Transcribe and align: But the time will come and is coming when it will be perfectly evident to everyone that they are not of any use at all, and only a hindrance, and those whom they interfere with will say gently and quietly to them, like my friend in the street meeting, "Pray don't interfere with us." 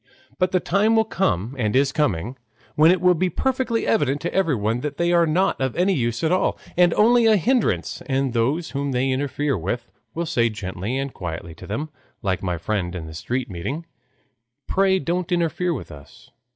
But 0.39 0.51
the 0.51 0.59
time 0.59 0.95
will 0.95 1.05
come 1.05 1.55
and 1.59 1.75
is 1.75 1.91
coming 1.91 2.35
when 2.73 2.89
it 2.89 2.99
will 3.01 3.13
be 3.13 3.29
perfectly 3.29 3.85
evident 3.85 4.19
to 4.21 4.33
everyone 4.33 4.79
that 4.79 4.97
they 4.97 5.11
are 5.13 5.27
not 5.27 5.61
of 5.61 5.75
any 5.75 5.93
use 5.93 6.23
at 6.23 6.31
all, 6.31 6.57
and 6.75 6.91
only 6.95 7.27
a 7.27 7.37
hindrance, 7.37 8.01
and 8.07 8.33
those 8.33 8.71
whom 8.71 8.93
they 8.93 9.11
interfere 9.11 9.55
with 9.55 9.91
will 10.15 10.25
say 10.25 10.49
gently 10.49 10.97
and 10.97 11.13
quietly 11.13 11.53
to 11.53 11.67
them, 11.67 11.89
like 12.23 12.41
my 12.41 12.57
friend 12.57 12.95
in 12.95 13.05
the 13.05 13.13
street 13.13 13.47
meeting, 13.51 13.85
"Pray 14.67 14.97
don't 14.97 15.31
interfere 15.31 15.71
with 15.71 15.91
us." 15.91 16.31